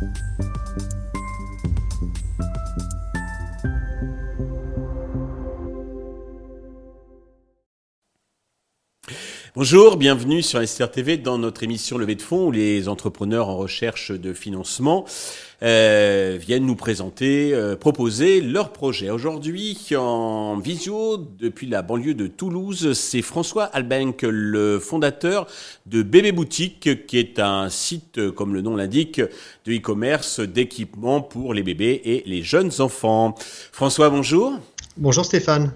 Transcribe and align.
Thank 0.00 0.16
you. 0.16 0.37
Bonjour, 9.58 9.96
bienvenue 9.96 10.40
sur 10.40 10.64
SR 10.64 10.88
TV 10.88 11.16
dans 11.16 11.36
notre 11.36 11.64
émission 11.64 11.98
Levée 11.98 12.14
de 12.14 12.22
fonds 12.22 12.46
où 12.46 12.52
les 12.52 12.88
entrepreneurs 12.88 13.48
en 13.48 13.56
recherche 13.56 14.12
de 14.12 14.32
financement 14.32 15.04
euh, 15.64 16.38
viennent 16.40 16.64
nous 16.64 16.76
présenter, 16.76 17.52
euh, 17.54 17.74
proposer 17.74 18.40
leurs 18.40 18.72
projets. 18.72 19.10
Aujourd'hui, 19.10 19.76
en 19.96 20.58
visio, 20.58 21.16
depuis 21.16 21.66
la 21.66 21.82
banlieue 21.82 22.14
de 22.14 22.28
Toulouse, 22.28 22.92
c'est 22.92 23.20
François 23.20 23.64
Albenck, 23.64 24.22
le 24.22 24.78
fondateur 24.78 25.48
de 25.86 26.02
Bébé 26.04 26.30
Boutique, 26.30 27.04
qui 27.08 27.18
est 27.18 27.40
un 27.40 27.68
site, 27.68 28.30
comme 28.30 28.54
le 28.54 28.62
nom 28.62 28.76
l'indique, 28.76 29.20
de 29.64 29.72
e-commerce 29.74 30.38
d'équipement 30.38 31.20
pour 31.20 31.52
les 31.52 31.64
bébés 31.64 32.00
et 32.04 32.22
les 32.26 32.42
jeunes 32.42 32.70
enfants. 32.78 33.34
François, 33.72 34.08
bonjour. 34.08 34.52
Bonjour 34.96 35.24
Stéphane. 35.24 35.72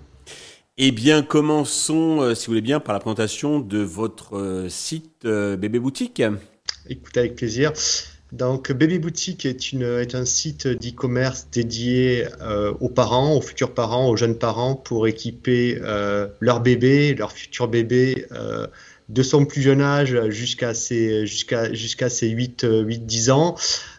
Eh 0.85 0.91
bien, 0.91 1.23
commençons, 1.23 2.23
euh, 2.23 2.35
si 2.35 2.47
vous 2.47 2.51
voulez 2.51 2.61
bien, 2.61 2.81
par 2.81 2.93
la 2.93 2.99
présentation 2.99 3.61
de 3.61 3.79
votre 3.79 4.37
euh, 4.37 4.69
site 4.69 5.25
euh, 5.25 5.57
Bébé 5.57 5.79
Boutique. 5.79 6.21
Écoutez, 6.89 7.21
avec 7.21 7.37
plaisir. 7.37 7.73
Donc, 8.33 8.73
Bébé 8.73 8.99
Boutique 8.99 9.47
est, 9.47 10.15
un 10.17 10.25
site 10.25 10.67
d'e-commerce 10.67 11.47
dédié 11.53 12.27
aux 12.81 12.89
parents, 12.89 13.37
aux 13.37 13.41
futurs 13.41 13.75
parents, 13.75 14.09
aux 14.09 14.17
jeunes 14.17 14.37
parents 14.37 14.75
pour 14.75 15.07
équiper 15.07 15.79
leurs 16.41 16.61
bébés, 16.61 17.15
leurs 17.15 17.31
futurs 17.31 17.69
bébés 17.69 18.27
de 19.09 19.23
son 19.23 19.45
plus 19.45 19.61
jeune 19.61 19.83
âge 19.83 20.31
jusqu'à 20.31 20.73
ses, 20.73 21.27
jusqu'à, 21.27 22.09
ses 22.09 22.29
8, 22.31 22.67
8, 22.67 23.07
10 23.07 23.31
ans. 23.31 23.55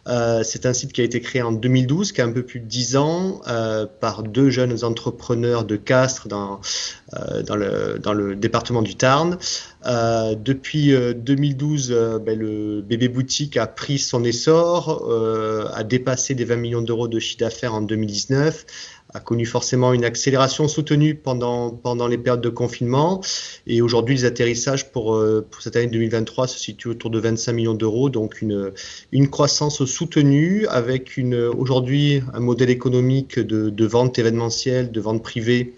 Euh, 0.08 0.44
c'est 0.44 0.66
un 0.66 0.74
site 0.74 0.92
qui 0.92 1.02
a 1.02 1.04
été 1.04 1.22
créé 1.22 1.42
en 1.42 1.52
2012, 1.52 2.12
qui 2.12 2.22
a 2.22 2.26
un 2.26 2.32
peu 2.32 2.44
plus 2.44 2.60
de 2.60 2.66
10 2.66 2.98
ans, 2.98 3.42
euh, 3.48 3.86
par 4.00 4.24
deux 4.24 4.50
jeunes 4.50 4.84
entrepreneurs 4.84 5.64
de 5.64 5.78
Castres 5.78 6.28
dans, 6.28 6.60
euh, 7.16 7.96
le, 8.14 8.36
département 8.36 8.82
du 8.82 8.96
Tarn. 8.96 9.38
Depuis 9.86 10.94
2012, 11.16 11.92
euh, 11.92 12.20
ben, 12.20 12.38
le 12.38 12.82
bébé 12.82 13.08
boutique 13.08 13.58
a 13.58 13.68
pris 13.68 14.00
son 14.00 14.24
essor, 14.24 15.10
a 15.74 15.84
dépassé 15.84 16.34
les 16.34 16.46
20 16.46 16.56
millions 16.58 16.82
d'euros 16.82 17.08
de 17.08 17.20
chiffre 17.20 17.40
d'affaires 17.40 17.74
en 17.74 17.82
2019 17.82 18.66
a 19.14 19.20
connu 19.20 19.46
forcément 19.46 19.94
une 19.94 20.04
accélération 20.04 20.68
soutenue 20.68 21.16
pendant, 21.16 21.70
pendant 21.70 22.08
les 22.08 22.18
périodes 22.18 22.42
de 22.42 22.50
confinement. 22.50 23.22
Et 23.68 23.82
aujourd'hui, 23.82 24.16
les 24.16 24.26
atterrissages 24.26 24.92
pour, 24.92 25.16
euh, 25.16 25.46
pour 25.50 25.62
cette 25.62 25.76
année 25.76 25.88
2023 25.88 26.48
se 26.48 26.60
situent 26.60 26.90
autour 26.90 27.10
de 27.10 27.20
25 27.20 27.54
millions 27.54 27.74
d'euros, 27.74 28.10
donc 28.10 28.42
une, 28.42 28.72
une 29.12 29.30
croissance 29.30 29.86
soutenue 29.86 30.66
avec 30.68 31.18
une, 31.18 31.36
aujourd'hui 31.36 32.22
un 32.34 32.40
modèle 32.40 32.70
économique 32.70 33.40
de, 33.40 33.70
de 33.70 33.86
vente 33.86 34.18
événementielle, 34.18 34.92
de 34.92 35.02
vente 35.02 35.22
privée. 35.22 35.74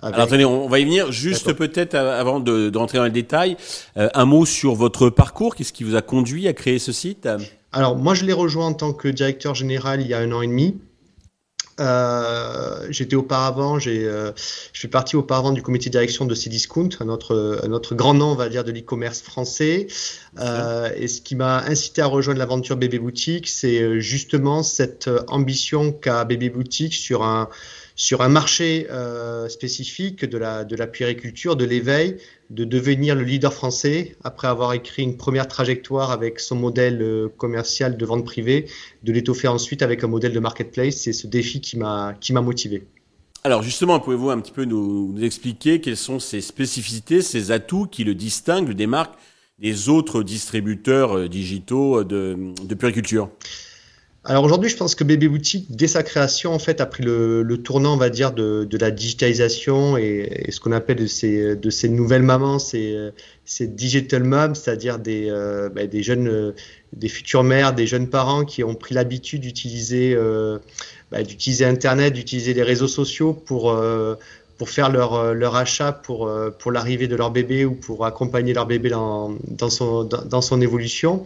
Alors 0.00 0.20
attendez, 0.20 0.44
on 0.44 0.68
va 0.68 0.78
y 0.78 0.84
venir. 0.84 1.10
Juste 1.10 1.52
peut-être 1.54 1.94
avant 1.94 2.38
de, 2.38 2.70
de, 2.70 2.78
rentrer 2.78 2.98
dans 2.98 3.04
les 3.04 3.10
détails, 3.10 3.56
euh, 3.96 4.08
un 4.14 4.24
mot 4.26 4.46
sur 4.46 4.74
votre 4.74 5.10
parcours. 5.10 5.56
Qu'est-ce 5.56 5.72
qui 5.72 5.82
vous 5.82 5.96
a 5.96 6.02
conduit 6.02 6.46
à 6.46 6.52
créer 6.52 6.78
ce 6.78 6.92
site? 6.92 7.28
Alors 7.72 7.96
moi, 7.96 8.14
je 8.14 8.24
l'ai 8.24 8.32
rejoint 8.32 8.66
en 8.66 8.74
tant 8.74 8.92
que 8.92 9.08
directeur 9.08 9.54
général 9.54 10.00
il 10.00 10.06
y 10.06 10.14
a 10.14 10.18
un 10.18 10.30
an 10.32 10.40
et 10.40 10.46
demi. 10.46 10.76
Euh, 11.80 12.86
j'étais 12.90 13.16
auparavant, 13.16 13.78
j'ai, 13.78 14.04
euh, 14.04 14.32
je 14.72 14.80
fais 14.80 14.88
partie 14.88 15.16
auparavant 15.16 15.52
du 15.52 15.62
comité 15.62 15.90
de 15.90 15.92
direction 15.92 16.24
de 16.24 16.34
Cdiscount, 16.34 16.90
un 17.00 17.08
autre, 17.08 17.60
un 17.62 17.72
autre 17.72 17.94
grand 17.94 18.14
nom, 18.14 18.32
on 18.32 18.34
va 18.34 18.48
dire, 18.48 18.64
de 18.64 18.72
l'e-commerce 18.72 19.22
français. 19.22 19.86
Euh, 20.40 20.90
et 20.96 21.08
ce 21.08 21.20
qui 21.20 21.36
m'a 21.36 21.58
incité 21.64 22.02
à 22.02 22.06
rejoindre 22.06 22.38
l'aventure 22.38 22.76
Bébé 22.76 22.98
Boutique, 22.98 23.48
c'est 23.48 23.80
euh, 23.80 24.00
justement 24.00 24.62
cette 24.62 25.10
ambition 25.28 25.92
qu'a 25.92 26.24
Bébé 26.24 26.50
Boutique 26.50 26.94
sur 26.94 27.22
un, 27.22 27.48
sur 27.98 28.22
un 28.22 28.28
marché 28.28 28.86
euh, 28.90 29.48
spécifique 29.48 30.24
de 30.24 30.38
la, 30.38 30.64
de 30.64 30.76
de 30.76 31.64
l'éveil, 31.64 32.16
de 32.48 32.64
devenir 32.64 33.16
le 33.16 33.24
leader 33.24 33.52
français 33.52 34.16
après 34.22 34.46
avoir 34.46 34.72
écrit 34.72 35.02
une 35.02 35.16
première 35.16 35.48
trajectoire 35.48 36.12
avec 36.12 36.38
son 36.38 36.54
modèle 36.54 37.02
euh, 37.02 37.28
commercial 37.36 37.96
de 37.96 38.06
vente 38.06 38.24
privée, 38.24 38.66
de 39.02 39.12
l'étoffer 39.12 39.48
ensuite 39.48 39.82
avec 39.82 40.04
un 40.04 40.06
modèle 40.06 40.32
de 40.32 40.38
marketplace. 40.38 40.94
C'est 40.94 41.12
ce 41.12 41.26
défi 41.26 41.60
qui 41.60 41.76
m'a 41.76 42.14
motivé. 42.30 42.86
Alors 43.42 43.62
justement, 43.62 43.98
pouvez-vous 43.98 44.30
un 44.30 44.40
petit 44.40 44.52
peu 44.52 44.64
nous, 44.64 45.16
expliquer 45.20 45.80
quelles 45.80 45.96
sont 45.96 46.20
ces 46.20 46.40
spécificités, 46.40 47.20
ces 47.20 47.50
atouts 47.50 47.86
qui 47.86 48.04
le 48.04 48.14
distinguent, 48.14 48.68
le 48.68 48.74
démarquent 48.74 49.18
des 49.58 49.88
autres 49.88 50.22
distributeurs 50.22 51.16
euh, 51.16 51.28
digitaux 51.28 52.04
de, 52.04 52.36
de 52.62 52.74
puériculture? 52.76 53.28
Alors 54.24 54.44
aujourd'hui, 54.44 54.68
je 54.68 54.76
pense 54.76 54.94
que 54.94 55.04
Bébé 55.04 55.28
Boutique, 55.28 55.66
dès 55.70 55.86
sa 55.86 56.02
création, 56.02 56.52
en 56.52 56.58
fait, 56.58 56.80
a 56.80 56.86
pris 56.86 57.02
le, 57.02 57.42
le 57.42 57.62
tournant, 57.62 57.94
on 57.94 57.96
va 57.96 58.10
dire, 58.10 58.32
de, 58.32 58.64
de 58.64 58.78
la 58.78 58.90
digitalisation 58.90 59.96
et, 59.96 60.44
et, 60.46 60.50
ce 60.50 60.60
qu'on 60.60 60.72
appelle 60.72 60.96
de 60.96 61.06
ces, 61.06 61.56
de 61.56 61.70
ces 61.70 61.88
nouvelles 61.88 62.24
mamans, 62.24 62.58
ces, 62.58 63.10
ces 63.48 63.66
digital 63.66 64.24
moms, 64.24 64.54
c'est-à-dire 64.54 64.98
des, 64.98 65.30
euh, 65.30 65.70
bah, 65.70 65.86
des 65.86 66.02
jeunes, 66.02 66.28
euh, 66.28 66.52
des 66.92 67.08
futures 67.08 67.42
mères, 67.42 67.72
des 67.72 67.86
jeunes 67.86 68.10
parents 68.10 68.44
qui 68.44 68.62
ont 68.62 68.74
pris 68.74 68.94
l'habitude 68.94 69.40
d'utiliser, 69.40 70.14
euh, 70.14 70.58
bah, 71.10 71.22
d'utiliser 71.22 71.64
Internet, 71.64 72.12
d'utiliser 72.12 72.52
les 72.52 72.62
réseaux 72.62 72.88
sociaux 72.88 73.32
pour 73.32 73.74
pour 74.58 74.70
faire 74.70 74.90
leur, 74.90 75.14
euh, 75.14 75.32
leur 75.32 75.54
achat 75.54 75.92
pour, 75.92 76.26
euh, 76.26 76.50
pour 76.50 76.72
l'arrivée 76.72 77.06
de 77.06 77.14
leur 77.14 77.30
bébé 77.30 77.64
ou 77.64 77.74
pour 77.74 78.04
accompagner 78.04 78.52
leur 78.52 78.66
bébé 78.66 78.90
dans, 78.90 79.36
dans, 79.46 79.70
son, 79.70 80.04
dans, 80.04 80.40
son 80.42 80.60
évolution. 80.60 81.24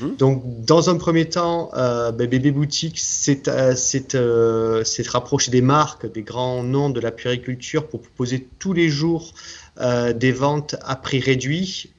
Mhm. 0.00 0.16
Donc, 0.16 0.42
dans 0.64 0.90
un 0.90 0.96
premier 0.96 1.28
temps, 1.28 1.70
euh, 1.74 2.10
ben, 2.10 2.26
Bébé 2.26 2.50
Boutique 2.50 2.98
s'est 2.98 3.48
euh, 3.48 3.74
euh, 4.14 4.84
rapproché 5.08 5.50
des 5.52 5.62
marques, 5.62 6.10
des 6.12 6.22
grands 6.22 6.64
noms 6.64 6.90
de 6.90 7.00
la 7.00 7.12
puériculture 7.12 7.86
pour 7.86 8.02
proposer 8.02 8.48
tous 8.58 8.72
les 8.72 8.88
jours 8.88 9.32
euh, 9.80 10.12
des 10.12 10.32
ventes 10.32 10.74
à 10.82 10.96
prix 10.96 11.20
réduit 11.20 11.92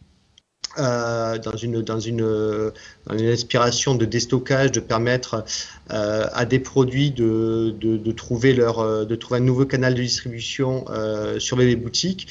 euh, 0.79 1.37
dans, 1.37 1.55
une, 1.55 1.81
dans, 1.81 1.99
une, 1.99 2.71
dans 3.05 3.17
une 3.17 3.27
inspiration 3.27 3.95
de 3.95 4.05
déstockage, 4.05 4.71
de 4.71 4.79
permettre 4.79 5.45
euh, 5.91 6.27
à 6.33 6.45
des 6.45 6.59
produits 6.59 7.11
de, 7.11 7.75
de, 7.79 7.97
de, 7.97 8.11
trouver 8.11 8.53
leur, 8.53 8.79
euh, 8.79 9.05
de 9.05 9.15
trouver 9.15 9.39
un 9.39 9.43
nouveau 9.43 9.65
canal 9.65 9.93
de 9.93 10.01
distribution 10.01 10.85
euh, 10.89 11.39
sur 11.39 11.57
les 11.57 11.75
boutiques. 11.75 12.27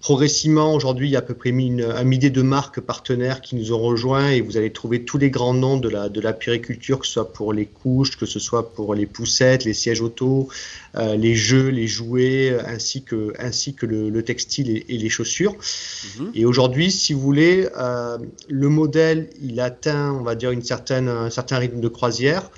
Progressivement, 0.00 0.74
aujourd'hui, 0.74 1.08
il 1.08 1.10
y 1.10 1.16
a 1.16 1.18
à 1.18 1.22
peu 1.22 1.34
près 1.34 1.50
une, 1.50 1.82
un 1.82 2.04
millier 2.04 2.30
de 2.30 2.40
marques 2.40 2.80
partenaires 2.80 3.42
qui 3.42 3.54
nous 3.54 3.72
ont 3.72 3.78
rejoints 3.78 4.30
et 4.30 4.40
vous 4.40 4.56
allez 4.56 4.72
trouver 4.72 5.04
tous 5.04 5.18
les 5.18 5.28
grands 5.28 5.52
noms 5.52 5.76
de 5.76 5.90
la, 5.90 6.08
de 6.08 6.22
la 6.22 6.32
périculture, 6.32 7.00
que 7.00 7.06
ce 7.06 7.12
soit 7.12 7.30
pour 7.30 7.52
les 7.52 7.66
couches, 7.66 8.16
que 8.16 8.24
ce 8.24 8.38
soit 8.38 8.72
pour 8.72 8.94
les 8.94 9.04
poussettes, 9.04 9.64
les 9.64 9.74
sièges 9.74 10.00
auto, 10.00 10.48
euh, 10.94 11.16
les 11.16 11.34
jeux, 11.34 11.68
les 11.68 11.86
jouets, 11.86 12.58
ainsi 12.66 13.02
que, 13.02 13.34
ainsi 13.38 13.74
que 13.74 13.84
le, 13.84 14.08
le 14.08 14.22
textile 14.22 14.70
et, 14.70 14.86
et, 14.88 14.96
les 14.96 15.10
chaussures. 15.10 15.52
Mmh. 15.52 16.24
Et 16.34 16.46
aujourd'hui, 16.46 16.90
si 16.90 17.12
vous 17.12 17.20
voulez, 17.20 17.68
euh, 17.76 18.16
le 18.48 18.68
modèle, 18.70 19.28
il 19.42 19.60
atteint, 19.60 20.12
on 20.14 20.22
va 20.22 20.34
dire, 20.34 20.50
une 20.50 20.62
certaine, 20.62 21.08
un 21.08 21.28
certain 21.28 21.58
rythme 21.58 21.80
de 21.80 21.88
croisière. 21.88 22.50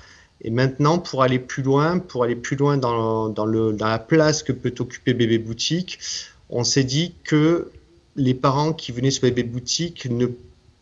Et 0.45 0.49
maintenant, 0.49 0.97
pour 0.97 1.23
aller 1.23 1.39
plus 1.39 1.63
loin, 1.63 1.99
pour 1.99 2.23
aller 2.23 2.35
plus 2.35 2.55
loin 2.55 2.77
dans, 2.77 3.29
dans, 3.29 3.45
le, 3.45 3.73
dans 3.73 3.87
la 3.87 3.99
place 3.99 4.43
que 4.43 4.51
peut 4.51 4.73
occuper 4.79 5.13
Bébé 5.13 5.37
Boutique, 5.37 5.99
on 6.53 6.63
s'est 6.63 6.83
dit 6.83 7.15
que 7.23 7.71
les 8.15 8.35
parents 8.35 8.73
qui 8.73 8.91
venaient 8.91 9.11
sur 9.11 9.25
les 9.25 9.43
boutiques 9.43 10.07
ne 10.09 10.27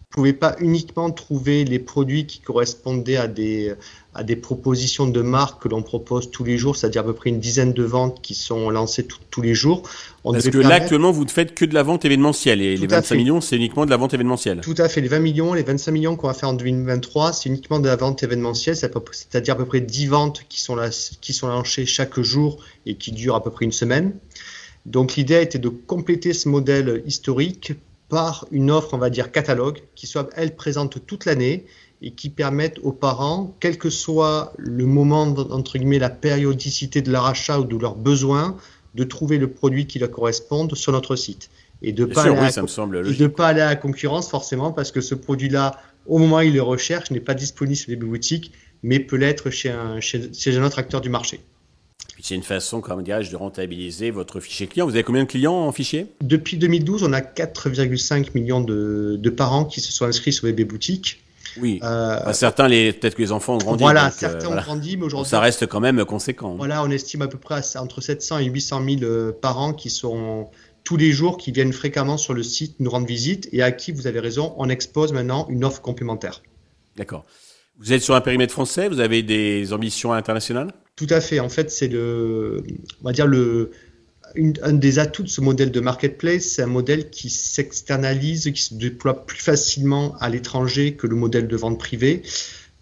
pouvaient 0.09 0.33
pas 0.33 0.57
uniquement 0.59 1.09
trouver 1.09 1.63
les 1.63 1.79
produits 1.79 2.25
qui 2.25 2.41
correspondaient 2.41 3.15
à 3.15 3.27
des, 3.27 3.73
à 4.13 4.23
des 4.23 4.35
propositions 4.35 5.07
de 5.07 5.21
marque 5.21 5.63
que 5.63 5.69
l'on 5.69 5.81
propose 5.81 6.29
tous 6.29 6.43
les 6.43 6.57
jours, 6.57 6.75
c'est-à-dire 6.75 7.03
à 7.03 7.05
peu 7.05 7.13
près 7.13 7.29
une 7.29 7.39
dizaine 7.39 7.71
de 7.71 7.83
ventes 7.83 8.21
qui 8.21 8.33
sont 8.33 8.69
lancées 8.69 9.07
tous 9.29 9.41
les 9.41 9.53
jours. 9.53 9.83
On 10.25 10.33
Parce 10.33 10.49
que 10.49 10.57
là, 10.57 10.75
actuellement, 10.75 11.11
vous 11.11 11.23
ne 11.23 11.29
faites 11.29 11.55
que 11.55 11.63
de 11.63 11.73
la 11.73 11.83
vente 11.83 12.03
événementielle 12.03 12.61
et 12.61 12.75
les 12.75 12.87
25 12.87 13.15
millions, 13.15 13.39
c'est 13.39 13.55
uniquement 13.55 13.85
de 13.85 13.91
la 13.91 13.95
vente 13.95 14.13
événementielle. 14.13 14.59
Tout 14.59 14.75
à 14.77 14.89
fait. 14.89 14.99
Les 14.99 15.07
20 15.07 15.19
millions, 15.19 15.53
les 15.53 15.63
25 15.63 15.93
millions 15.93 16.17
qu'on 16.17 16.27
va 16.27 16.33
faire 16.33 16.49
en 16.49 16.53
2023, 16.53 17.31
c'est 17.31 17.47
uniquement 17.47 17.79
de 17.79 17.87
la 17.87 17.95
vente 17.95 18.21
événementielle, 18.23 18.75
c'est-à-dire 18.75 19.53
à 19.53 19.57
peu 19.57 19.65
près 19.65 19.79
10 19.79 20.07
ventes 20.07 20.43
qui 20.49 20.59
sont, 20.59 20.75
là, 20.75 20.89
qui 21.21 21.31
sont 21.31 21.47
lancées 21.47 21.85
chaque 21.85 22.19
jour 22.19 22.57
et 22.85 22.95
qui 22.95 23.13
durent 23.13 23.35
à 23.35 23.43
peu 23.43 23.51
près 23.51 23.63
une 23.63 23.71
semaine. 23.71 24.11
Donc 24.85 25.15
l'idée 25.15 25.41
était 25.41 25.59
de 25.59 25.69
compléter 25.69 26.33
ce 26.33 26.49
modèle 26.49 27.03
historique 27.05 27.73
par 28.09 28.45
une 28.51 28.71
offre, 28.71 28.93
on 28.93 28.97
va 28.97 29.09
dire, 29.09 29.31
catalogue, 29.31 29.79
qui 29.95 30.05
soit, 30.05 30.29
elle, 30.35 30.55
présente 30.55 31.05
toute 31.05 31.25
l'année 31.25 31.65
et 32.01 32.11
qui 32.11 32.29
permette 32.29 32.79
aux 32.83 32.91
parents, 32.91 33.55
quel 33.59 33.77
que 33.77 33.89
soit 33.89 34.53
le 34.57 34.85
moment, 34.85 35.23
entre 35.23 35.77
guillemets, 35.77 35.99
la 35.99 36.09
périodicité 36.09 37.01
de 37.01 37.11
leur 37.11 37.25
achat 37.25 37.59
ou 37.59 37.63
de 37.63 37.77
leurs 37.77 37.95
besoins, 37.95 38.57
de 38.95 39.03
trouver 39.03 39.37
le 39.37 39.49
produit 39.49 39.87
qui 39.87 39.99
leur 39.99 40.11
corresponde 40.11 40.75
sur 40.75 40.91
notre 40.91 41.15
site. 41.15 41.49
Et 41.81 41.93
de 41.93 42.05
ne 42.05 42.13
pas, 42.13 42.29
oui, 42.29 43.29
pas 43.29 43.47
aller 43.47 43.61
à 43.61 43.69
la 43.69 43.75
concurrence, 43.75 44.29
forcément, 44.29 44.71
parce 44.71 44.91
que 44.91 44.99
ce 44.99 45.15
produit-là, 45.15 45.79
au 46.05 46.17
moment 46.17 46.37
où 46.37 46.41
il 46.41 46.53
le 46.53 46.61
recherche, 46.61 47.11
n'est 47.11 47.19
pas 47.19 47.33
disponible 47.33 47.77
sur 47.77 47.91
les 47.91 47.95
boutiques, 47.95 48.51
mais 48.83 48.99
peut 48.99 49.15
l'être 49.15 49.49
chez 49.51 49.69
un, 49.69 49.99
chez, 49.99 50.33
chez 50.33 50.57
un 50.57 50.63
autre 50.63 50.79
acteur 50.79 51.01
du 51.01 51.09
marché. 51.09 51.39
C'est 52.21 52.35
une 52.35 52.43
façon, 52.43 52.81
comme 52.81 53.01
dirais-je, 53.03 53.31
de 53.31 53.35
rentabiliser 53.35 54.11
votre 54.11 54.39
fichier 54.39 54.67
client. 54.67 54.85
Vous 54.85 54.93
avez 54.93 55.03
combien 55.03 55.23
de 55.23 55.27
clients 55.27 55.55
en 55.55 55.71
fichier? 55.71 56.07
Depuis 56.21 56.57
2012, 56.57 57.03
on 57.03 57.13
a 57.13 57.21
4,5 57.21 58.29
millions 58.35 58.61
de, 58.61 59.17
de, 59.19 59.29
parents 59.29 59.65
qui 59.65 59.81
se 59.81 59.91
sont 59.91 60.05
inscrits 60.05 60.33
sur 60.33 60.45
Bébé 60.45 60.65
Boutique. 60.65 61.23
Oui. 61.57 61.79
Euh, 61.83 62.31
certains, 62.33 62.67
les, 62.67 62.93
peut-être 62.93 63.15
que 63.15 63.21
les 63.21 63.31
enfants 63.31 63.55
ont 63.55 63.57
grandi. 63.57 63.83
Voilà, 63.83 64.11
certains 64.11 64.47
ont 64.47 64.55
grandi, 64.55 64.97
mais 64.97 65.05
aujourd'hui. 65.05 65.29
Ça 65.29 65.39
reste 65.39 65.65
quand 65.65 65.79
même 65.79 66.05
conséquent. 66.05 66.55
Voilà, 66.55 66.83
on 66.83 66.89
estime 66.91 67.23
à 67.23 67.27
peu 67.27 67.37
près 67.37 67.61
entre 67.77 68.01
700 68.01 68.39
et 68.39 68.45
800 68.45 68.81
000 68.99 69.31
parents 69.33 69.73
qui 69.73 69.89
sont 69.89 70.49
tous 70.83 70.97
les 70.97 71.11
jours, 71.11 71.37
qui 71.37 71.51
viennent 71.51 71.73
fréquemment 71.73 72.17
sur 72.17 72.33
le 72.33 72.43
site 72.43 72.75
nous 72.79 72.89
rendre 72.89 73.07
visite 73.07 73.49
et 73.51 73.63
à 73.63 73.71
qui, 73.71 73.91
vous 73.91 74.07
avez 74.07 74.19
raison, 74.19 74.53
on 74.57 74.69
expose 74.69 75.11
maintenant 75.11 75.47
une 75.49 75.63
offre 75.63 75.81
complémentaire. 75.81 76.41
D'accord. 76.97 77.25
Vous 77.79 77.93
êtes 77.93 78.01
sur 78.01 78.15
un 78.15 78.21
périmètre 78.21 78.53
français, 78.53 78.87
vous 78.87 78.99
avez 78.99 79.23
des 79.23 79.73
ambitions 79.73 80.13
internationales? 80.13 80.71
Tout 81.01 81.11
à 81.11 81.19
fait. 81.19 81.39
En 81.39 81.49
fait, 81.49 81.71
c'est 81.71 81.87
le, 81.87 82.63
on 83.01 83.05
va 83.05 83.11
dire 83.11 83.25
le, 83.25 83.71
un 84.61 84.73
des 84.73 84.99
atouts 84.99 85.23
de 85.23 85.29
ce 85.29 85.41
modèle 85.41 85.71
de 85.71 85.79
marketplace, 85.79 86.43
c'est 86.43 86.61
un 86.61 86.67
modèle 86.67 87.09
qui 87.09 87.31
s'externalise, 87.31 88.51
qui 88.53 88.61
se 88.61 88.75
déploie 88.75 89.25
plus 89.25 89.39
facilement 89.39 90.15
à 90.19 90.29
l'étranger 90.29 90.93
que 90.93 91.07
le 91.07 91.15
modèle 91.15 91.47
de 91.47 91.55
vente 91.55 91.79
privée. 91.79 92.21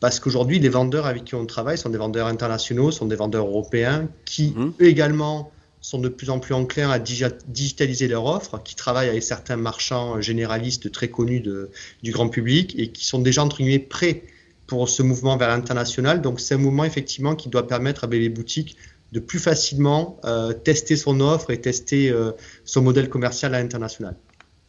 Parce 0.02 0.20
qu'aujourd'hui, 0.20 0.60
les 0.60 0.68
vendeurs 0.68 1.06
avec 1.06 1.24
qui 1.24 1.36
on 1.36 1.46
travaille 1.46 1.78
sont 1.78 1.92
des 1.92 1.98
vendeurs 1.98 2.28
internationaux, 2.28 2.92
sont 2.92 3.06
des 3.06 3.16
vendeurs 3.16 3.48
européens 3.48 4.10
qui 4.26 4.54
mmh. 4.54 4.74
également 4.82 5.50
sont 5.80 6.00
de 6.00 6.10
plus 6.10 6.30
en 6.30 6.40
plus 6.40 6.54
enclins 6.54 6.90
à 6.90 7.00
digitaliser 7.00 8.10
leur 8.10 8.26
offre, 8.26 8.62
qui 8.62 8.76
travaillent 8.76 9.08
avec 9.08 9.24
certains 9.24 9.56
marchands 9.56 10.20
généralistes 10.20 10.92
très 10.92 11.08
connus 11.08 11.40
de, 11.40 11.70
du 12.04 12.12
grand 12.12 12.28
public 12.28 12.76
et 12.78 12.90
qui 12.90 13.06
sont 13.06 13.20
déjà 13.20 13.46
entre 13.46 13.60
guillemets 13.60 13.80
prêts 13.80 14.24
pour 14.70 14.88
ce 14.88 15.02
mouvement 15.04 15.36
vers 15.36 15.50
l'international. 15.50 16.22
Donc 16.22 16.40
c'est 16.40 16.54
un 16.54 16.60
mouvement 16.60 16.86
effectivement 16.86 17.36
qui 17.36 17.50
doit 17.50 17.68
permettre 17.68 18.06
à 18.06 18.08
les 18.08 18.30
boutiques 18.30 18.78
de 19.12 19.20
plus 19.20 19.40
facilement 19.40 20.20
euh, 20.24 20.54
tester 20.54 20.96
son 20.96 21.20
offre 21.20 21.50
et 21.50 21.60
tester 21.60 22.12
euh, 22.12 22.32
son 22.64 22.84
modèle 22.84 23.10
commercial 23.10 23.56
à 23.56 23.60
l'international. 23.62 24.16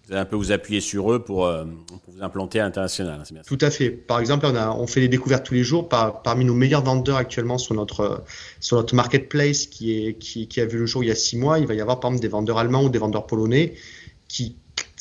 Vous 0.07 0.15
allez 0.15 0.23
un 0.23 0.25
peu 0.25 0.37
vous 0.37 0.51
appuyer 0.51 0.81
sur 0.81 1.13
eux 1.13 1.23
pour, 1.23 1.47
euh, 1.47 1.65
pour 1.87 2.15
vous 2.15 2.23
implanter 2.23 2.59
à 2.59 2.65
l'international. 2.65 3.21
Hein, 3.21 3.43
Tout 3.47 3.59
à 3.61 3.71
fait. 3.71 3.91
Par 3.91 4.19
exemple, 4.19 4.47
on, 4.47 4.57
a, 4.57 4.71
on 4.71 4.87
fait 4.87 5.01
des 5.01 5.09
découvertes 5.09 5.45
tous 5.45 5.55
les 5.55 5.63
jours. 5.63 5.89
Par, 5.89 6.23
parmi 6.23 6.47
nos 6.47 6.55
meilleurs 6.55 6.83
vendeurs 6.83 7.17
actuellement 7.17 7.59
sur 7.59 7.75
notre, 7.75 8.25
sur 8.59 8.79
notre 8.79 8.95
marketplace 8.95 9.67
qui, 9.67 9.93
est, 9.93 10.15
qui, 10.15 10.49
qui, 10.49 10.61
a 10.63 10.67
vu 10.67 10.79
le 10.79 10.87
jour 10.87 11.05
il 11.05 11.09
y 11.09 11.13
a 11.13 11.15
six 11.15 11.37
mois, 11.37 11.59
il 11.59 11.67
va 11.67 11.75
y 11.75 11.81
avoir 11.83 12.01
par 12.01 12.11
exemple 12.11 12.23
des 12.23 12.29
vendeurs 12.29 12.59
allemands 12.59 12.85
ou 12.85 12.89
des 12.89 12.99
vendeurs 12.99 13.27
polonais 13.27 13.75
qui, 14.27 14.57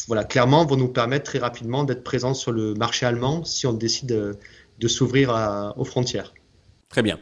voilà, 0.08 0.26
clairement, 0.26 0.66
vont 0.66 0.76
nous 0.76 0.90
permettre 0.90 1.24
très 1.24 1.40
rapidement 1.40 1.86
d'être 1.86 2.04
présents 2.04 2.34
sur 2.34 2.52
le 2.52 2.74
marché 2.74 3.06
allemand 3.06 3.46
si 3.46 3.66
on 3.66 3.74
décide 3.74 4.38
de, 4.80 4.88
s'ouvrir 4.88 5.74
aux 5.78 5.86
frontières. 5.86 6.34
Très 6.90 7.04
bien. 7.04 7.20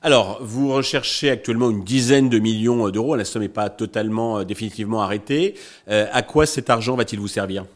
Alors, 0.00 0.38
vous 0.42 0.72
recherchez 0.72 1.28
actuellement 1.28 1.70
une 1.70 1.84
dizaine 1.84 2.30
de 2.30 2.38
millions 2.38 2.88
d'euros. 2.88 3.16
La 3.16 3.26
somme 3.26 3.42
n'est 3.42 3.50
pas 3.50 3.68
totalement 3.68 4.38
euh, 4.38 4.44
définitivement 4.44 5.02
arrêtée. 5.02 5.56
Euh, 5.90 6.06
à 6.10 6.22
quoi 6.22 6.46
cet 6.46 6.70
argent 6.70 6.96
va-t-il 6.96 7.20
vous 7.20 7.28
servir? 7.28 7.66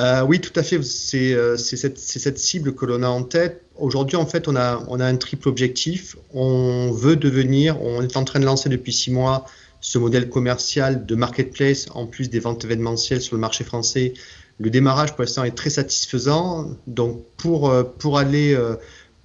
Euh, 0.00 0.22
Oui, 0.22 0.40
tout 0.40 0.52
à 0.58 0.64
fait. 0.64 0.82
C'est 0.82 1.36
cette, 1.56 1.98
cette, 1.98 2.38
cible 2.38 2.74
que 2.74 2.86
l'on 2.86 3.04
a 3.04 3.08
en 3.08 3.22
tête. 3.22 3.62
Aujourd'hui, 3.76 4.16
en 4.16 4.26
fait, 4.26 4.48
on 4.48 4.56
a, 4.56 4.84
on 4.88 4.98
a 4.98 5.06
un 5.06 5.16
triple 5.16 5.48
objectif. 5.48 6.16
On 6.34 6.90
veut 6.90 7.14
devenir, 7.14 7.80
on 7.80 8.02
est 8.02 8.16
en 8.16 8.24
train 8.24 8.40
de 8.40 8.44
lancer 8.44 8.68
depuis 8.68 8.92
six 8.92 9.12
mois 9.12 9.46
ce 9.80 9.96
modèle 9.98 10.28
commercial 10.28 11.06
de 11.06 11.14
marketplace 11.14 11.86
en 11.94 12.06
plus 12.06 12.30
des 12.30 12.40
ventes 12.40 12.64
événementielles 12.64 13.22
sur 13.22 13.36
le 13.36 13.40
marché 13.40 13.62
français. 13.62 14.14
Le 14.58 14.70
démarrage 14.70 15.14
pour 15.14 15.22
l'instant 15.22 15.44
est 15.44 15.56
très 15.56 15.70
satisfaisant. 15.70 16.70
Donc, 16.86 17.24
pour, 17.36 17.72
pour 17.98 18.18
aller 18.18 18.56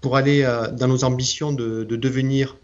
pour 0.03 0.17
aller 0.17 0.43
euh, 0.43 0.69
dans 0.69 0.89
nos 0.89 1.05
ambitions 1.05 1.53
de, 1.53 1.85
devenir, 1.85 2.57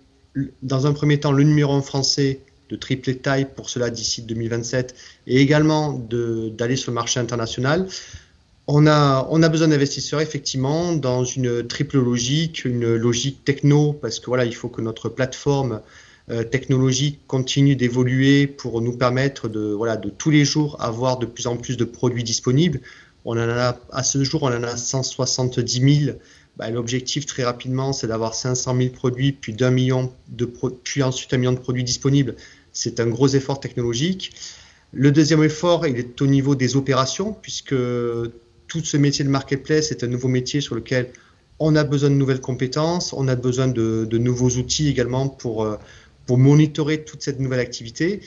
dans 0.61 0.85
un 0.85 0.93
premier 0.93 1.19
temps, 1.19 1.31
le 1.31 1.43
numéro 1.43 1.73
un 1.73 1.81
français 1.81 2.41
de 2.69 2.75
triple 2.75 3.15
taille 3.15 3.47
pour 3.55 3.69
cela 3.69 3.89
d'ici 3.89 4.21
2027 4.21 4.93
et 5.25 5.37
également 5.41 5.93
d'aller 5.93 6.75
sur 6.75 6.91
le 6.91 6.95
marché 6.95 7.19
international. 7.19 7.87
On 8.67 8.85
a, 8.85 9.25
on 9.31 9.41
a 9.41 9.49
besoin 9.49 9.69
d'investisseurs 9.69 10.19
effectivement 10.19 10.91
dans 10.93 11.23
une 11.23 11.65
triple 11.65 11.97
logique, 11.97 12.65
une 12.65 12.93
logique 12.95 13.43
techno, 13.43 13.93
parce 13.93 14.19
que 14.19 14.27
voilà, 14.27 14.45
il 14.45 14.53
faut 14.53 14.69
que 14.69 14.81
notre 14.81 15.09
plateforme 15.09 15.81
euh, 16.31 16.43
technologique 16.43 17.21
continue 17.27 17.75
d'évoluer 17.75 18.45
pour 18.45 18.81
nous 18.81 18.95
permettre 18.95 19.49
de, 19.49 19.71
voilà, 19.71 19.97
de 19.97 20.09
tous 20.09 20.29
les 20.29 20.45
jours 20.45 20.77
avoir 20.79 21.17
de 21.17 21.25
plus 21.25 21.47
en 21.47 21.57
plus 21.57 21.75
de 21.75 21.85
produits 21.85 22.23
disponibles. 22.23 22.81
On 23.25 23.31
en 23.31 23.49
a, 23.49 23.77
à 23.91 24.03
ce 24.03 24.23
jour, 24.23 24.43
on 24.43 24.47
en 24.47 24.63
a 24.63 24.77
170 24.77 26.05
000 26.05 26.17
bah, 26.57 26.69
l'objectif 26.69 27.25
très 27.25 27.43
rapidement, 27.45 27.93
c'est 27.93 28.07
d'avoir 28.07 28.35
500 28.35 28.75
000 28.77 28.89
produits, 28.89 29.31
puis 29.31 29.53
d'un 29.53 29.71
million 29.71 30.11
de 30.27 30.45
puis 30.83 31.01
ensuite 31.01 31.33
un 31.33 31.37
million 31.37 31.53
de 31.53 31.59
produits 31.59 31.85
disponibles. 31.85 32.35
C'est 32.73 32.99
un 32.99 33.07
gros 33.07 33.29
effort 33.29 33.61
technologique. 33.61 34.33
Le 34.91 35.11
deuxième 35.11 35.43
effort, 35.43 35.87
il 35.87 35.97
est 35.97 36.21
au 36.21 36.27
niveau 36.27 36.55
des 36.55 36.75
opérations, 36.75 37.31
puisque 37.31 37.75
tout 38.67 38.83
ce 38.83 38.97
métier 38.97 39.23
de 39.23 39.29
marketplace 39.29 39.91
est 39.91 40.03
un 40.03 40.07
nouveau 40.07 40.27
métier 40.27 40.59
sur 40.59 40.75
lequel 40.75 41.09
on 41.59 41.75
a 41.75 41.83
besoin 41.83 42.09
de 42.09 42.15
nouvelles 42.15 42.41
compétences, 42.41 43.13
on 43.13 43.27
a 43.27 43.35
besoin 43.35 43.67
de, 43.67 44.05
de 44.09 44.17
nouveaux 44.17 44.49
outils 44.49 44.89
également 44.89 45.29
pour, 45.29 45.63
euh, 45.63 45.77
pour 46.29 46.37
monitorer 46.37 47.03
toute 47.03 47.23
cette 47.23 47.39
nouvelle 47.39 47.59
activité. 47.59 48.21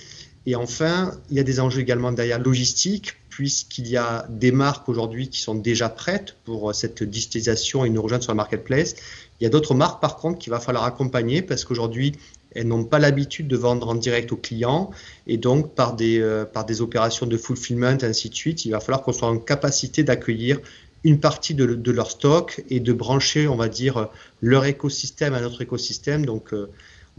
Et 0.44 0.56
enfin, 0.56 1.12
il 1.30 1.36
y 1.36 1.38
a 1.38 1.44
des 1.44 1.60
enjeux 1.60 1.82
également 1.82 2.10
derrière 2.10 2.40
logistique, 2.40 3.14
puisqu'il 3.28 3.86
y 3.86 3.96
a 3.96 4.26
des 4.28 4.50
marques 4.50 4.88
aujourd'hui 4.88 5.28
qui 5.28 5.40
sont 5.40 5.54
déjà 5.54 5.88
prêtes 5.88 6.34
pour 6.44 6.74
cette 6.74 7.04
digitalisation 7.04 7.84
et 7.84 7.90
nous 7.90 8.02
rejoindre 8.02 8.24
sur 8.24 8.32
le 8.32 8.38
marketplace. 8.38 8.96
Il 9.38 9.44
y 9.44 9.46
a 9.46 9.50
d'autres 9.50 9.74
marques, 9.76 10.00
par 10.00 10.16
contre, 10.16 10.40
qu'il 10.40 10.50
va 10.50 10.58
falloir 10.58 10.82
accompagner 10.82 11.42
parce 11.42 11.64
qu'aujourd'hui, 11.64 12.10
elles 12.56 12.66
n'ont 12.66 12.82
pas 12.82 12.98
l'habitude 12.98 13.46
de 13.46 13.56
vendre 13.56 13.90
en 13.90 13.94
direct 13.94 14.32
aux 14.32 14.36
clients 14.36 14.90
et 15.28 15.36
donc 15.36 15.76
par 15.76 15.94
des, 15.94 16.18
euh, 16.18 16.44
par 16.44 16.64
des 16.64 16.80
opérations 16.80 17.26
de 17.26 17.36
fulfillment, 17.36 17.98
ainsi 18.02 18.30
de 18.30 18.34
suite, 18.34 18.64
il 18.64 18.72
va 18.72 18.80
falloir 18.80 19.04
qu'on 19.04 19.12
soit 19.12 19.28
en 19.28 19.38
capacité 19.38 20.02
d'accueillir 20.02 20.58
une 21.04 21.20
partie 21.20 21.54
de, 21.54 21.66
de, 21.66 21.92
leur 21.92 22.10
stock 22.10 22.64
et 22.68 22.80
de 22.80 22.92
brancher, 22.92 23.46
on 23.46 23.56
va 23.56 23.68
dire, 23.68 24.08
leur 24.40 24.64
écosystème 24.64 25.34
à 25.34 25.40
notre 25.40 25.62
écosystème. 25.62 26.26
Donc, 26.26 26.52
euh, 26.52 26.68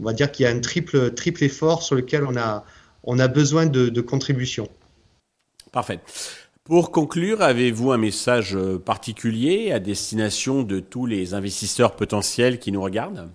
on 0.00 0.04
va 0.04 0.12
dire 0.12 0.30
qu'il 0.32 0.44
y 0.44 0.48
a 0.48 0.52
un 0.52 0.60
triple, 0.60 1.14
triple 1.14 1.44
effort 1.44 1.82
sur 1.82 1.94
lequel 1.94 2.24
on 2.24 2.36
a, 2.36 2.64
on 3.02 3.18
a 3.18 3.28
besoin 3.28 3.66
de, 3.66 3.88
de 3.88 4.00
contributions. 4.00 4.68
Parfait. 5.72 6.00
Pour 6.64 6.92
conclure, 6.92 7.42
avez-vous 7.42 7.92
un 7.92 7.98
message 7.98 8.56
euh, 8.56 8.78
particulier 8.78 9.70
à 9.70 9.80
destination 9.80 10.62
de 10.62 10.80
tous 10.80 11.04
les 11.04 11.34
investisseurs 11.34 11.94
potentiels 11.94 12.58
qui 12.58 12.72
nous 12.72 12.80
regardent? 12.80 13.28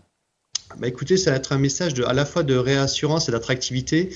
Bah 0.77 0.87
écoutez, 0.87 1.17
ça 1.17 1.31
va 1.31 1.37
être 1.37 1.51
un 1.51 1.59
message 1.59 1.93
de, 1.93 2.03
à 2.03 2.13
la 2.13 2.25
fois 2.25 2.43
de 2.43 2.55
réassurance 2.55 3.29
et 3.29 3.31
d'attractivité. 3.31 4.09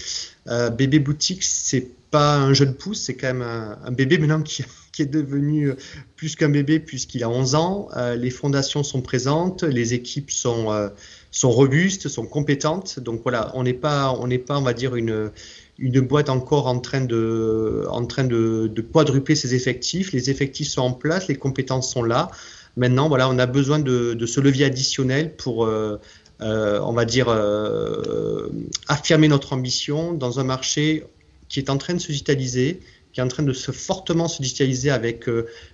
Euh, 0.47 0.69
bébé 0.69 0.99
boutique, 0.99 1.43
c'est 1.43 1.87
pas 2.09 2.37
un 2.37 2.53
jeune 2.53 2.75
pouce, 2.75 3.01
c'est 3.01 3.15
quand 3.15 3.27
même 3.27 3.41
un, 3.41 3.91
bébé 3.91 4.17
maintenant 4.17 4.41
qui, 4.41 4.63
qui, 4.93 5.01
est 5.01 5.07
devenu 5.07 5.71
euh, 5.71 5.75
plus 6.15 6.35
qu'un 6.35 6.49
bébé 6.49 6.79
puisqu'il 6.79 7.23
a 7.23 7.29
11 7.29 7.55
ans. 7.55 7.89
les 8.15 8.29
fondations 8.29 8.83
sont 8.83 9.01
présentes, 9.01 9.63
les 9.63 9.93
équipes 9.93 10.31
sont, 10.31 10.89
sont 11.31 11.51
robustes, 11.51 12.07
sont 12.07 12.25
compétentes. 12.25 12.99
Donc 12.99 13.21
voilà, 13.23 13.51
on 13.55 13.63
n'est 13.63 13.73
pas, 13.73 14.15
on 14.19 14.27
n'est 14.27 14.37
pas, 14.37 14.57
on 14.57 14.61
va 14.61 14.73
dire 14.73 14.95
une 14.95 15.31
une 15.79 16.01
boîte 16.01 16.29
encore 16.29 16.67
en 16.67 16.79
train 16.79 17.01
de, 17.01 17.85
en 17.89 18.05
train 18.05 18.23
de, 18.23 18.71
quadrupler 18.93 19.35
ses 19.35 19.55
effectifs. 19.55 20.11
Les 20.11 20.29
effectifs 20.29 20.69
sont 20.69 20.81
en 20.81 20.93
place, 20.93 21.27
les 21.27 21.35
compétences 21.35 21.91
sont 21.91 22.03
là. 22.03 22.29
Maintenant, 22.77 23.07
voilà, 23.07 23.29
on 23.29 23.37
a 23.39 23.45
besoin 23.45 23.79
de, 23.79 24.13
de 24.13 24.25
ce 24.25 24.39
levier 24.39 24.65
additionnel 24.65 25.35
pour, 25.35 25.65
euh, 25.65 25.99
euh, 26.41 26.79
on 26.81 26.93
va 26.93 27.05
dire, 27.05 27.27
euh, 27.29 28.49
affirmer 28.87 29.27
notre 29.27 29.53
ambition 29.53 30.13
dans 30.13 30.39
un 30.39 30.43
marché 30.43 31.03
qui 31.49 31.59
est 31.59 31.69
en 31.69 31.77
train 31.77 31.93
de 31.93 31.99
se 31.99 32.07
digitaliser, 32.07 32.79
qui 33.13 33.19
est 33.19 33.23
en 33.23 33.27
train 33.27 33.43
de 33.43 33.53
se 33.53 33.71
fortement 33.71 34.27
se 34.27 34.41
digitaliser 34.41 34.89
avec 34.89 35.29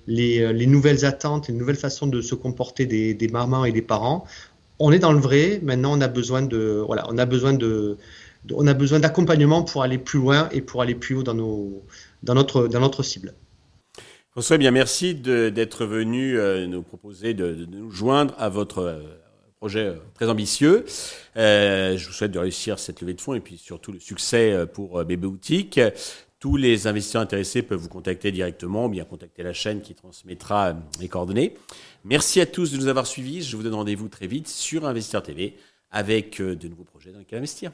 les, 0.08 0.53
les, 0.53 0.67
nouvelles 0.67 1.05
attentes, 1.05 1.48
les 1.48 1.53
nouvelles 1.53 1.77
façons 1.77 2.05
de 2.05 2.22
se 2.22 2.36
comporter 2.36 2.86
des, 2.86 3.27
mamans 3.31 3.65
et 3.65 3.72
des 3.72 3.81
parents. 3.81 4.25
On 4.77 4.91
est 4.91 5.00
dans 5.00 5.13
le 5.13 5.19
vrai. 5.19 5.60
Maintenant, 5.63 5.98
on 5.98 6.01
a 6.01 6.08
besoin 6.08 6.41
de, 6.41 6.84
voilà, 6.86 7.05
on 7.10 7.17
a 7.17 7.25
besoin 7.25 7.53
de 7.53 7.98
on 8.53 8.67
a 8.67 8.74
besoin 8.74 9.00
d'accompagnement 9.00 9.63
pour 9.63 9.84
aller 9.84 9.98
plus 9.98 10.19
loin 10.19 10.50
et 10.51 10.62
pour 10.62 10.81
aller 10.81 10.96
plus 10.96 11.15
haut 11.15 11.24
dans, 11.24 11.34
nos, 11.34 11.84
dans, 12.24 12.36
notre, 12.36 12.67
dans 12.67 12.79
notre 12.79 13.03
cible. 13.03 13.34
François, 14.31 14.58
bien 14.58 14.72
merci 14.72 15.15
d'être 15.15 15.86
venu 15.86 16.38
euh, 16.38 16.67
nous 16.67 16.81
proposer 16.81 17.34
de, 17.34 17.67
nous 17.69 17.91
joindre 17.91 18.34
à 18.38 18.48
votre 18.50 18.79
euh, 18.79 19.01
projet 19.58 19.86
euh, 19.86 19.96
très 20.13 20.29
ambitieux. 20.29 20.86
je 21.36 22.05
vous 22.05 22.13
souhaite 22.13 22.31
de 22.31 22.39
réussir 22.39 22.79
cette 22.79 23.01
levée 23.01 23.15
de 23.15 23.22
fonds 23.22 23.34
et 23.34 23.39
puis 23.39 23.58
surtout 23.58 23.91
le 23.91 24.00
succès 24.00 24.65
pour 24.74 25.03
Bébé 25.03 25.27
Boutique. 25.27 25.79
Tous 26.39 26.55
les 26.55 26.88
investisseurs 26.88 27.22
intéressés 27.22 27.62
peuvent 27.62 27.79
vous 27.79 27.89
contacter 27.89 28.31
directement 28.31 28.86
ou 28.86 28.89
bien 28.89 29.03
contacter 29.03 29.43
la 29.43 29.51
chaîne 29.51 29.81
qui 29.81 29.93
transmettra 29.93 30.74
les 31.01 31.10
coordonnées. 31.10 31.55
Merci 32.05 32.39
à 32.39 32.46
tous 32.46 32.72
de 32.72 32.77
nous 32.77 32.88
avoir 32.88 33.05
suivis. 33.05 33.41
Je 33.41 33.58
vous 33.58 33.63
donne 33.63 33.75
rendez-vous 33.75 34.08
très 34.08 34.27
vite 34.27 34.48
sur 34.48 34.86
Investisseur 34.86 35.22
TV 35.22 35.58
avec 35.91 36.41
de 36.41 36.67
nouveaux 36.69 36.86
projets 36.86 37.12
dans 37.12 37.19
lesquels 37.19 37.39
investir. 37.39 37.72